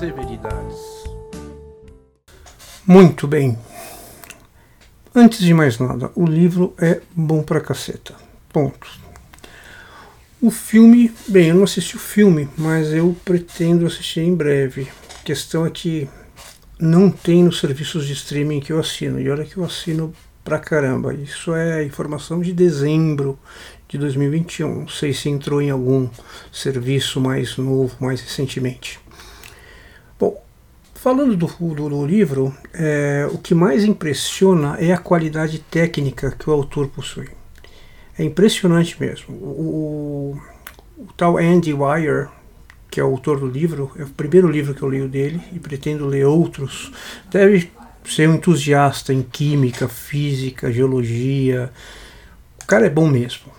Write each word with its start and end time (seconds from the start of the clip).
severidades. 0.00 0.78
Muito 2.86 3.28
bem. 3.28 3.58
Antes 5.14 5.40
de 5.40 5.52
mais 5.52 5.78
nada, 5.78 6.10
o 6.14 6.24
livro 6.24 6.72
é 6.78 7.02
bom 7.14 7.42
pra 7.42 7.60
caceta. 7.60 8.14
Ponto. 8.50 8.88
O 10.40 10.50
filme, 10.50 11.12
bem, 11.28 11.48
eu 11.48 11.56
não 11.56 11.64
assisti 11.64 11.96
o 11.96 12.00
filme, 12.00 12.48
mas 12.56 12.94
eu 12.94 13.14
pretendo 13.26 13.86
assistir 13.86 14.20
em 14.20 14.34
breve. 14.34 14.88
A 15.20 15.22
questão 15.22 15.66
é 15.66 15.70
que 15.70 16.08
não 16.78 17.10
tem 17.10 17.44
nos 17.44 17.60
serviços 17.60 18.06
de 18.06 18.14
streaming 18.14 18.60
que 18.60 18.72
eu 18.72 18.80
assino. 18.80 19.20
E 19.20 19.28
olha 19.28 19.44
que 19.44 19.58
eu 19.58 19.64
assino 19.64 20.14
pra 20.42 20.58
caramba. 20.58 21.12
Isso 21.12 21.54
é 21.54 21.84
informação 21.84 22.40
de 22.40 22.54
dezembro 22.54 23.38
de 23.86 23.98
2021. 23.98 24.80
Não 24.80 24.88
sei 24.88 25.12
se 25.12 25.28
entrou 25.28 25.60
em 25.60 25.68
algum 25.68 26.08
serviço 26.50 27.20
mais 27.20 27.58
novo, 27.58 27.94
mais 28.00 28.22
recentemente. 28.22 28.98
Falando 31.02 31.34
do, 31.34 31.46
do, 31.46 31.88
do 31.88 32.06
livro, 32.06 32.54
é, 32.74 33.26
o 33.32 33.38
que 33.38 33.54
mais 33.54 33.84
impressiona 33.84 34.76
é 34.78 34.92
a 34.92 34.98
qualidade 34.98 35.58
técnica 35.58 36.30
que 36.38 36.50
o 36.50 36.52
autor 36.52 36.88
possui. 36.88 37.30
É 38.18 38.22
impressionante 38.22 39.00
mesmo. 39.00 39.34
O, 39.34 40.36
o, 40.98 41.02
o 41.04 41.12
tal 41.16 41.38
Andy 41.38 41.72
Weir, 41.72 42.28
que 42.90 43.00
é 43.00 43.02
o 43.02 43.06
autor 43.06 43.40
do 43.40 43.46
livro, 43.46 43.90
é 43.96 44.02
o 44.02 44.10
primeiro 44.10 44.46
livro 44.46 44.74
que 44.74 44.82
eu 44.82 44.88
leio 44.88 45.08
dele 45.08 45.40
e 45.54 45.58
pretendo 45.58 46.06
ler 46.06 46.26
outros. 46.26 46.92
Deve 47.30 47.70
ser 48.04 48.28
um 48.28 48.34
entusiasta 48.34 49.14
em 49.14 49.22
química, 49.22 49.88
física, 49.88 50.70
geologia. 50.70 51.72
O 52.62 52.66
cara 52.66 52.84
é 52.84 52.90
bom 52.90 53.08
mesmo. 53.08 53.50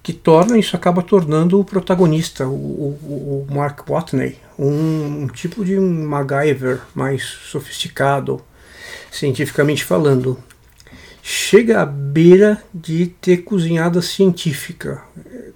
Que 0.00 0.12
torna, 0.12 0.56
isso 0.56 0.76
acaba 0.76 1.02
tornando 1.02 1.58
o 1.58 1.64
protagonista, 1.64 2.46
o, 2.46 2.54
o, 2.54 3.46
o 3.50 3.52
Mark 3.52 3.80
Watney, 3.90 4.45
um, 4.58 5.22
um 5.22 5.26
tipo 5.26 5.64
de 5.64 5.78
um 5.78 6.06
MacGyver 6.06 6.80
mais 6.94 7.22
sofisticado, 7.22 8.42
cientificamente 9.10 9.84
falando 9.84 10.38
chega 11.28 11.82
à 11.82 11.84
beira 11.84 12.62
de 12.72 13.08
ter 13.20 13.38
cozinhada 13.38 14.00
científica. 14.00 15.02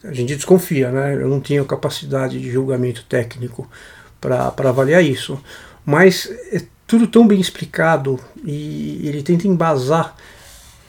A 0.03 0.12
gente 0.12 0.34
desconfia, 0.34 0.91
né? 0.91 1.15
Eu 1.15 1.29
não 1.29 1.39
tenho 1.39 1.65
capacidade 1.65 2.41
de 2.41 2.51
julgamento 2.51 3.05
técnico 3.09 3.70
para 4.20 4.53
avaliar 4.69 5.05
isso. 5.05 5.41
Mas 5.87 6.29
é 6.51 6.61
tudo 6.89 7.07
tão 7.07 7.25
bem 7.25 7.41
explicado 7.41 8.19
e 8.45 9.01
ele 9.07 9.23
tenta 9.23 9.47
embasar 9.47 10.17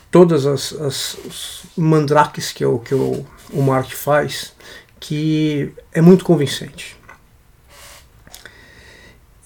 todas 0.09 0.47
as, 0.47 0.73
as 0.73 1.15
mandrakes 1.77 2.51
que, 2.51 2.63
que 2.83 2.95
o 2.95 3.25
Mark 3.61 3.91
faz 3.91 4.53
que 4.99 5.71
é 5.93 6.01
muito 6.01 6.25
convincente. 6.25 6.95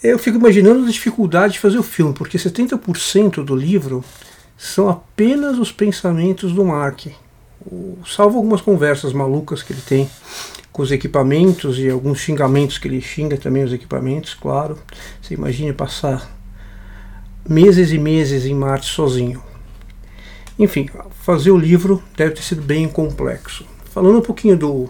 Eu 0.06 0.20
fico 0.20 0.38
imaginando 0.38 0.86
a 0.86 0.92
dificuldade 0.92 1.54
de 1.54 1.60
fazer 1.60 1.80
o 1.80 1.84
filme, 1.84 2.14
porque 2.14 2.38
70% 2.38 3.44
do 3.44 3.56
livro 3.56 4.04
são 4.56 4.88
apenas 4.88 5.58
os 5.58 5.72
pensamentos 5.72 6.54
do 6.54 6.64
Mark, 6.64 7.08
salvo 8.06 8.38
algumas 8.38 8.62
conversas 8.62 9.14
malucas 9.14 9.64
que 9.64 9.74
ele 9.74 9.82
tem 9.82 10.08
com 10.72 10.84
os 10.84 10.92
equipamentos 10.92 11.80
e 11.80 11.90
alguns 11.90 12.20
xingamentos 12.20 12.78
que 12.78 12.88
ele 12.88 13.02
xinga 13.02 13.36
também 13.36 13.64
os 13.64 13.74
equipamentos, 13.74 14.36
claro. 14.36 14.78
Você 15.20 15.34
imagina 15.34 15.74
passar 15.74 16.32
meses 17.50 17.92
e 17.92 17.98
meses 17.98 18.46
em 18.46 18.54
Marte 18.54 18.86
sozinho. 18.86 19.42
Enfim, 20.60 20.88
fazer 21.24 21.50
o 21.50 21.58
livro 21.58 22.04
deve 22.16 22.36
ter 22.36 22.44
sido 22.44 22.62
bem 22.62 22.88
complexo. 22.88 23.66
Falando 23.86 24.20
um 24.20 24.22
pouquinho 24.22 24.56
do, 24.56 24.88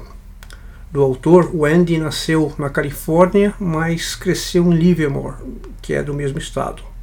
do 0.95 1.03
autor, 1.03 1.51
o 1.53 1.65
Andy 1.65 1.97
nasceu 1.97 2.53
na 2.57 2.69
Califórnia, 2.69 3.53
mas 3.59 4.15
cresceu 4.15 4.65
em 4.71 4.75
Livermore, 4.75 5.35
que 5.81 5.93
é 5.93 6.01
do 6.01 6.13
mesmo 6.13 6.39
estado 6.39 6.95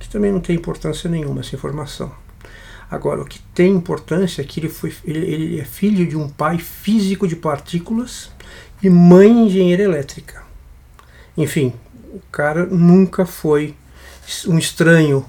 que 0.00 0.08
também 0.08 0.32
não 0.32 0.40
tem 0.40 0.56
importância 0.56 1.08
nenhuma 1.08 1.42
essa 1.42 1.54
informação. 1.54 2.10
Agora, 2.90 3.20
o 3.20 3.24
que 3.24 3.38
tem 3.54 3.72
importância 3.72 4.42
é 4.42 4.44
que 4.44 4.58
ele, 4.58 4.68
foi, 4.68 4.92
ele, 5.04 5.18
ele 5.18 5.60
é 5.60 5.64
filho 5.64 6.08
de 6.08 6.16
um 6.16 6.28
pai 6.28 6.58
físico 6.58 7.28
de 7.28 7.36
partículas 7.36 8.30
e 8.82 8.90
mãe 8.90 9.30
engenheira 9.30 9.84
elétrica. 9.84 10.42
Enfim, 11.36 11.72
o 12.12 12.20
cara 12.32 12.66
nunca 12.66 13.24
foi 13.24 13.76
um 14.48 14.58
estranho 14.58 15.24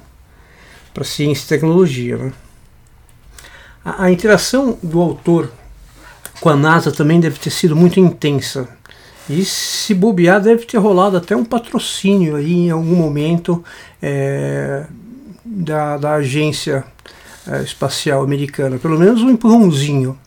para 0.94 1.04
ciência 1.04 1.44
e 1.44 1.48
tecnologia. 1.50 2.18
Né? 2.18 2.34
A, 3.86 4.06
a 4.06 4.12
interação 4.12 4.80
do 4.82 5.00
autor 5.00 5.52
com 6.42 6.50
a 6.50 6.56
NASA 6.56 6.92
também 6.92 7.20
deve 7.20 7.40
ter 7.40 7.52
sido 7.52 7.76
muito 7.76 8.00
intensa. 8.00 8.68
E 9.30 9.46
se 9.46 9.94
bobear, 9.94 10.42
deve 10.42 10.66
ter 10.66 10.78
rolado 10.78 11.16
até 11.16 11.36
um 11.36 11.46
patrocínio 11.46 12.36
aí 12.36 12.66
em 12.66 12.72
algum 12.72 12.96
momento 12.96 13.64
é, 14.02 14.86
da, 15.46 15.98
da 15.98 16.16
agência 16.16 16.84
é, 17.48 17.62
espacial 17.62 18.24
americana, 18.24 18.80
pelo 18.80 18.98
menos 18.98 19.22
um 19.22 19.30
empurrãozinho. 19.30 20.18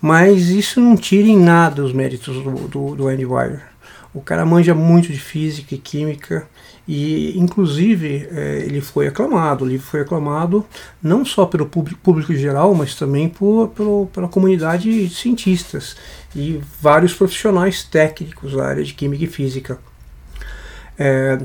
Mas 0.00 0.48
isso 0.48 0.80
não 0.80 0.96
tira 0.96 1.28
em 1.28 1.38
nada 1.38 1.84
os 1.84 1.92
méritos 1.92 2.42
do, 2.42 2.50
do, 2.68 2.96
do 2.96 3.08
Andy 3.08 3.24
Wire. 3.24 3.71
O 4.14 4.20
cara 4.20 4.44
manja 4.44 4.74
muito 4.74 5.10
de 5.10 5.18
física 5.18 5.74
e 5.74 5.78
química 5.78 6.46
e, 6.86 7.38
inclusive, 7.38 8.28
é, 8.30 8.58
ele 8.58 8.80
foi 8.80 9.06
aclamado. 9.06 9.64
Livro 9.64 9.86
foi 9.86 10.00
aclamado 10.00 10.66
não 11.02 11.24
só 11.24 11.46
pelo 11.46 11.66
público, 11.66 12.00
público 12.02 12.34
geral, 12.34 12.74
mas 12.74 12.94
também 12.94 13.28
por, 13.28 13.68
pelo, 13.68 14.06
pela 14.12 14.28
comunidade 14.28 15.08
de 15.08 15.14
cientistas 15.14 15.96
e 16.34 16.60
vários 16.80 17.14
profissionais 17.14 17.84
técnicos 17.84 18.54
da 18.54 18.66
área 18.66 18.84
de 18.84 18.92
química 18.92 19.24
e 19.24 19.28
física. 19.28 19.78
É, 20.98 21.38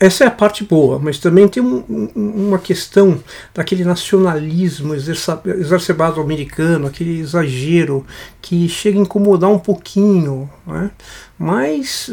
essa 0.00 0.24
é 0.24 0.26
a 0.26 0.30
parte 0.30 0.64
boa, 0.64 0.98
mas 0.98 1.18
também 1.18 1.46
tem 1.46 1.62
um, 1.62 1.84
uma 2.14 2.58
questão 2.58 3.22
daquele 3.54 3.84
nacionalismo 3.84 4.94
exacerbado 4.94 6.22
americano, 6.22 6.86
aquele 6.86 7.20
exagero 7.20 8.06
que 8.40 8.66
chega 8.66 8.98
a 8.98 9.02
incomodar 9.02 9.50
um 9.50 9.58
pouquinho, 9.58 10.48
né? 10.66 10.90
mas 11.38 12.10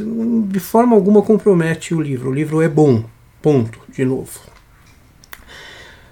de 0.49 0.59
forma 0.59 0.97
alguma 0.97 1.21
compromete 1.21 1.95
o 1.95 2.01
livro. 2.01 2.29
O 2.29 2.33
livro 2.33 2.61
é 2.61 2.67
bom, 2.67 3.05
ponto, 3.41 3.79
de 3.87 4.03
novo. 4.03 4.37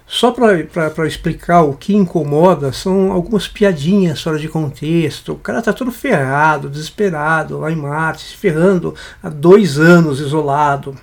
Só 0.06 0.30
para 0.30 1.06
explicar 1.06 1.60
o 1.60 1.74
que 1.74 1.94
incomoda, 1.94 2.72
são 2.72 3.12
algumas 3.12 3.48
piadinhas 3.48 4.22
fora 4.22 4.38
de 4.38 4.48
contexto. 4.48 5.32
O 5.32 5.38
cara 5.38 5.60
tá 5.60 5.74
todo 5.74 5.92
ferrado, 5.92 6.70
desesperado, 6.70 7.58
lá 7.58 7.70
em 7.70 7.76
Marte, 7.76 8.22
se 8.22 8.36
ferrando 8.36 8.94
há 9.22 9.28
dois 9.28 9.78
anos 9.78 10.20
isolado 10.20 10.96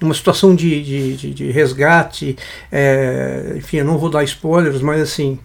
uma 0.00 0.14
situação 0.14 0.54
de, 0.54 0.82
de, 0.82 1.16
de, 1.16 1.34
de 1.34 1.50
resgate, 1.50 2.36
é, 2.70 3.54
enfim, 3.56 3.78
eu 3.78 3.84
não 3.84 3.98
vou 3.98 4.10
dar 4.10 4.24
spoilers, 4.24 4.80
mas 4.82 5.00
assim, 5.00 5.38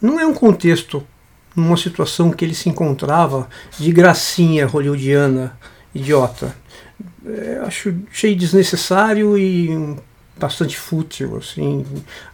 não 0.00 0.18
é 0.18 0.26
um 0.26 0.34
contexto, 0.34 1.04
numa 1.54 1.76
situação 1.76 2.30
que 2.30 2.44
ele 2.44 2.54
se 2.54 2.68
encontrava 2.68 3.48
de 3.78 3.92
gracinha 3.92 4.66
hollywoodiana, 4.66 5.56
idiota. 5.94 6.54
É, 7.26 7.60
acho 7.64 7.94
cheio 8.10 8.36
desnecessário 8.36 9.38
e 9.38 9.96
bastante 10.36 10.76
fútil, 10.76 11.36
assim. 11.36 11.84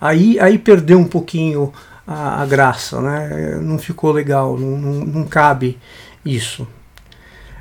Aí, 0.00 0.38
aí 0.40 0.58
perdeu 0.58 0.98
um 0.98 1.06
pouquinho 1.06 1.72
a, 2.06 2.42
a 2.42 2.46
graça, 2.46 3.00
né? 3.00 3.58
Não 3.60 3.78
ficou 3.78 4.10
legal, 4.10 4.58
não, 4.58 4.78
não, 4.78 5.04
não 5.04 5.24
cabe 5.24 5.78
isso. 6.24 6.66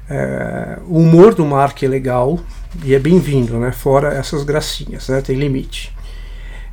É, 0.10 0.80
o 0.88 0.98
humor 1.00 1.36
do 1.36 1.46
Mark 1.46 1.84
é 1.84 1.88
legal 1.88 2.40
e 2.84 2.96
é 2.96 3.00
bem-vindo, 3.00 3.60
né? 3.60 3.72
Fora 3.72 4.14
essas 4.14 4.44
gracinhas, 4.44 5.08
né? 5.08 5.22
Tem 5.22 5.36
limite. 5.36 5.94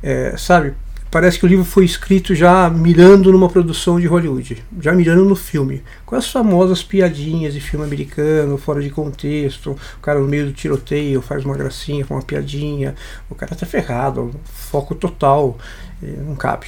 É, 0.01 0.35
sabe? 0.37 0.73
Parece 1.09 1.39
que 1.39 1.45
o 1.45 1.47
livro 1.47 1.63
foi 1.63 1.85
escrito 1.85 2.35
já 2.35 2.69
mirando 2.69 3.31
numa 3.31 3.47
produção 3.47 3.99
de 3.99 4.07
Hollywood, 4.07 4.61
já 4.81 4.91
mirando 4.91 5.23
no 5.23 5.35
filme, 5.35 5.81
com 6.05 6.15
as 6.15 6.29
famosas 6.29 6.83
piadinhas 6.83 7.53
de 7.53 7.61
filme 7.61 7.85
americano, 7.85 8.57
fora 8.57 8.81
de 8.81 8.89
contexto, 8.89 9.71
o 9.71 10.01
cara 10.01 10.19
no 10.19 10.27
meio 10.27 10.47
do 10.47 10.51
tiroteio 10.51 11.21
faz 11.21 11.45
uma 11.45 11.55
gracinha 11.55 12.05
uma 12.09 12.21
piadinha, 12.21 12.93
o 13.29 13.35
cara 13.35 13.55
tá 13.55 13.65
ferrado, 13.65 14.31
foco 14.43 14.93
total, 14.93 15.57
é, 16.03 16.07
não 16.07 16.35
cabe. 16.35 16.67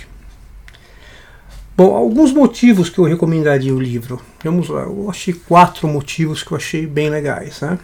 Bom, 1.80 1.96
alguns 1.96 2.34
motivos 2.34 2.90
que 2.90 3.00
eu 3.00 3.06
recomendaria 3.06 3.74
o 3.74 3.80
livro. 3.80 4.22
Vamos 4.44 4.68
lá, 4.68 4.82
eu 4.82 5.10
achei 5.10 5.34
quatro 5.34 5.88
motivos 5.88 6.44
que 6.44 6.52
eu 6.52 6.58
achei 6.58 6.86
bem 6.86 7.10
legais. 7.10 7.62
Né? 7.62 7.80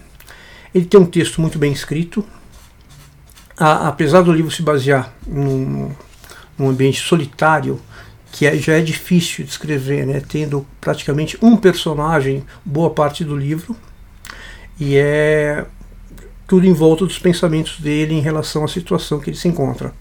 Ele 0.74 0.84
tem 0.84 1.00
um 1.00 1.06
texto 1.06 1.40
muito 1.40 1.58
bem 1.58 1.72
escrito. 1.72 2.22
A, 3.58 3.88
apesar 3.88 4.22
do 4.22 4.34
livro 4.34 4.52
se 4.52 4.62
basear 4.62 5.14
num, 5.26 5.92
num 6.58 6.68
ambiente 6.68 7.00
solitário, 7.00 7.80
que 8.34 8.46
é, 8.46 8.58
já 8.58 8.74
é 8.74 8.82
difícil 8.82 9.46
de 9.46 9.52
escrever, 9.52 10.06
né? 10.06 10.22
tendo 10.28 10.68
praticamente 10.82 11.38
um 11.42 11.56
personagem 11.56 12.44
boa 12.66 12.90
parte 12.90 13.24
do 13.24 13.34
livro, 13.34 13.78
e 14.78 14.98
é 14.98 15.66
tudo 16.46 16.68
em 16.68 16.74
volta 16.74 17.06
dos 17.06 17.18
pensamentos 17.18 17.80
dele 17.80 18.14
em 18.14 18.20
relação 18.20 18.66
à 18.66 18.68
situação 18.68 19.22
que 19.22 19.30
ele 19.30 19.38
se 19.38 19.48
encontra 19.48 19.94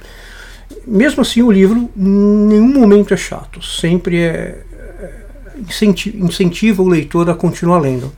mesmo 0.86 1.22
assim, 1.22 1.42
o 1.42 1.50
livro 1.50 1.90
em 1.96 2.02
nenhum 2.02 2.72
momento 2.72 3.14
é 3.14 3.16
chato, 3.16 3.62
sempre 3.62 4.18
é, 4.18 4.62
é 5.00 5.84
incentiva 5.84 6.82
o 6.82 6.88
leitor 6.88 7.28
a 7.30 7.34
continuar 7.34 7.78
lendo. 7.78 8.12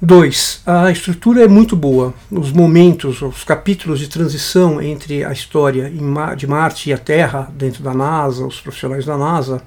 Dois, 0.00 0.62
a 0.64 0.92
estrutura 0.92 1.42
é 1.42 1.48
muito 1.48 1.74
boa. 1.74 2.14
Os 2.30 2.52
momentos, 2.52 3.20
os 3.20 3.42
capítulos 3.42 3.98
de 3.98 4.06
transição 4.06 4.80
entre 4.80 5.24
a 5.24 5.32
história 5.32 5.90
de 6.36 6.46
Marte 6.46 6.90
e 6.90 6.92
a 6.92 6.98
Terra, 6.98 7.50
dentro 7.52 7.82
da 7.82 7.92
NASA, 7.92 8.46
os 8.46 8.60
profissionais 8.60 9.04
da 9.04 9.18
NASA, 9.18 9.60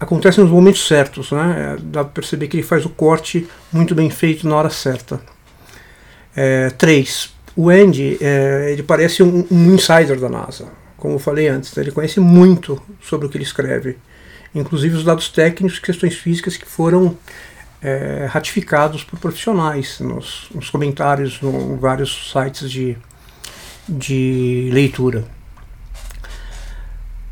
acontecem 0.00 0.42
nos 0.42 0.50
momentos 0.50 0.86
certos. 0.86 1.30
Né? 1.30 1.76
Dá 1.78 2.04
para 2.04 2.12
perceber 2.14 2.48
que 2.48 2.56
ele 2.56 2.62
faz 2.62 2.86
o 2.86 2.88
corte 2.88 3.46
muito 3.70 3.94
bem 3.94 4.08
feito 4.08 4.48
na 4.48 4.56
hora 4.56 4.70
certa. 4.70 5.20
É, 6.34 6.70
três, 6.70 7.33
o 7.56 7.70
Andy 7.70 8.18
é, 8.20 8.72
ele 8.72 8.82
parece 8.82 9.22
um, 9.22 9.46
um 9.50 9.74
insider 9.74 10.18
da 10.18 10.28
NASA. 10.28 10.68
Como 10.96 11.14
eu 11.14 11.18
falei 11.18 11.48
antes, 11.48 11.76
ele 11.76 11.90
conhece 11.90 12.18
muito 12.18 12.80
sobre 13.02 13.26
o 13.26 13.30
que 13.30 13.36
ele 13.36 13.44
escreve, 13.44 13.98
inclusive 14.54 14.96
os 14.96 15.04
dados 15.04 15.28
técnicos, 15.28 15.78
questões 15.78 16.14
físicas 16.14 16.56
que 16.56 16.66
foram 16.66 17.16
é, 17.82 18.26
ratificados 18.30 19.04
por 19.04 19.18
profissionais 19.18 20.00
nos, 20.00 20.48
nos 20.54 20.70
comentários 20.70 21.38
em 21.42 21.76
vários 21.76 22.32
sites 22.32 22.70
de, 22.70 22.96
de 23.86 24.70
leitura. 24.72 25.24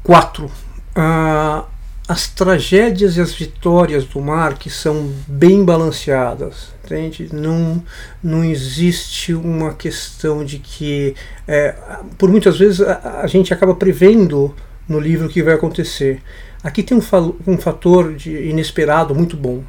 4. 0.02 0.44
Uh, 0.44 1.71
as 2.12 2.28
tragédias 2.28 3.16
e 3.16 3.22
as 3.22 3.32
vitórias 3.32 4.04
do 4.04 4.20
Mark 4.20 4.66
são 4.66 5.10
bem 5.26 5.64
balanceadas. 5.64 6.74
Entende? 6.84 7.30
Não, 7.32 7.82
não 8.22 8.44
existe 8.44 9.32
uma 9.32 9.72
questão 9.72 10.44
de 10.44 10.58
que, 10.58 11.14
é, 11.48 11.74
por 12.18 12.28
muitas 12.28 12.58
vezes, 12.58 12.82
a, 12.82 13.22
a, 13.22 13.26
gente 13.26 13.54
acaba 13.54 13.74
prevendo 13.74 14.54
no 14.86 15.00
livro 15.00 15.26
o 15.26 15.30
que 15.30 15.42
vai 15.42 15.54
acontecer. 15.54 16.20
Aqui 16.62 16.82
tem 16.82 16.98
um, 16.98 17.02
um 17.46 17.56
fator 17.56 18.14
de 18.14 18.30
inesperado 18.30 19.14
muito 19.14 19.34
bom 19.34 19.62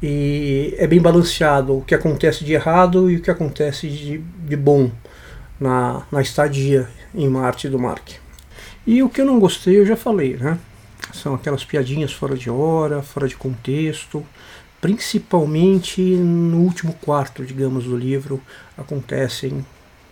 e 0.00 0.76
é 0.78 0.86
bem 0.86 1.00
balanceado 1.00 1.78
o 1.78 1.82
que 1.82 1.96
acontece 1.96 2.44
de 2.44 2.52
errado 2.52 3.10
e 3.10 3.16
o 3.16 3.20
que 3.20 3.30
acontece 3.30 3.88
de, 3.88 4.18
de 4.18 4.56
bom 4.56 4.88
na, 5.58 6.06
na 6.12 6.22
estadia 6.22 6.88
em 7.12 7.28
Marte 7.28 7.68
do 7.68 7.76
Mark. 7.78 8.08
E 8.86 9.02
o 9.02 9.08
que 9.08 9.20
eu 9.20 9.26
não 9.26 9.40
gostei 9.40 9.80
eu 9.80 9.84
já 9.84 9.96
falei, 9.96 10.36
né? 10.36 10.58
São 11.12 11.34
aquelas 11.34 11.64
piadinhas 11.64 12.12
fora 12.12 12.36
de 12.36 12.50
hora, 12.50 13.02
fora 13.02 13.26
de 13.26 13.36
contexto, 13.36 14.24
principalmente 14.80 16.00
no 16.00 16.58
último 16.58 16.92
quarto, 16.94 17.44
digamos, 17.44 17.84
do 17.84 17.96
livro 17.96 18.40
acontecem 18.76 19.64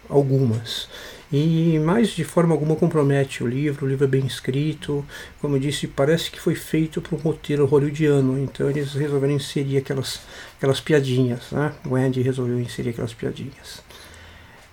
algumas. 0.08 0.88
E 1.32 1.78
mais 1.80 2.10
de 2.10 2.24
forma 2.24 2.54
alguma 2.54 2.76
compromete 2.76 3.42
o 3.42 3.46
livro, 3.46 3.84
o 3.84 3.88
livro 3.88 4.04
é 4.04 4.08
bem 4.08 4.24
escrito, 4.24 5.04
como 5.40 5.56
eu 5.56 5.60
disse, 5.60 5.88
parece 5.88 6.30
que 6.30 6.40
foi 6.40 6.54
feito 6.54 7.00
para 7.00 7.16
um 7.16 7.18
roteiro 7.18 7.66
hollywoodiano, 7.66 8.38
então 8.38 8.70
eles 8.70 8.92
resolveram 8.94 9.34
inserir 9.34 9.78
aquelas, 9.78 10.20
aquelas 10.56 10.80
piadinhas, 10.80 11.50
né? 11.50 11.72
o 11.84 11.96
Andy 11.96 12.22
resolveu 12.22 12.60
inserir 12.60 12.90
aquelas 12.90 13.12
piadinhas. 13.12 13.82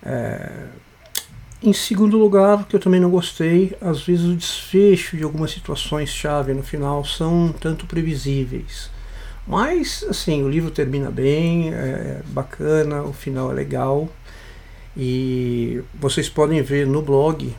É... 0.04 0.68
Em 1.66 1.72
segundo 1.72 2.18
lugar, 2.18 2.68
que 2.68 2.76
eu 2.76 2.80
também 2.80 3.00
não 3.00 3.10
gostei, 3.10 3.74
às 3.80 4.02
vezes 4.02 4.26
o 4.26 4.36
desfecho 4.36 5.16
de 5.16 5.24
algumas 5.24 5.52
situações-chave 5.52 6.54
no 6.54 6.62
final 6.62 7.06
são 7.06 7.46
um 7.46 7.54
tanto 7.54 7.86
previsíveis. 7.86 8.90
Mas, 9.48 10.04
assim, 10.10 10.44
o 10.44 10.50
livro 10.50 10.70
termina 10.70 11.10
bem, 11.10 11.74
é 11.74 12.22
bacana, 12.28 13.04
o 13.04 13.14
final 13.14 13.50
é 13.50 13.54
legal. 13.54 14.10
E 14.96 15.82
vocês 15.94 16.28
podem 16.28 16.62
ver 16.62 16.86
no 16.86 17.02
blog 17.02 17.56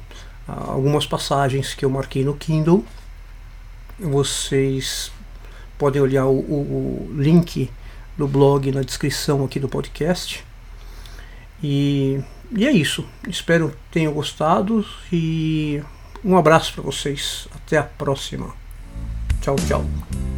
ah, 0.47 0.73
algumas 0.73 1.07
passagens 1.07 1.73
que 1.73 1.83
eu 1.83 1.89
marquei 1.89 2.23
no 2.23 2.35
Kindle. 2.35 2.85
Vocês 3.99 5.11
podem 5.79 6.03
olhar 6.03 6.27
o, 6.27 6.41
o, 6.41 7.09
o 7.11 7.15
link 7.17 7.71
do 8.19 8.29
blog 8.29 8.71
na 8.71 8.83
descrição 8.83 9.43
aqui 9.47 9.59
do 9.59 9.69
podcast. 9.69 10.45
E, 11.63 12.23
e 12.51 12.67
é 12.67 12.73
isso. 12.73 13.05
Espero 13.29 13.71
que 13.71 13.77
tenham 13.93 14.13
gostado 14.13 14.85
e 15.13 15.83
um 16.25 16.37
abraço 16.37 16.73
para 16.75 16.83
vocês. 16.83 17.49
Até 17.55 17.79
a 17.79 17.83
próxima. 17.83 18.55
Tchau, 19.41 19.57
tchau. 19.69 20.34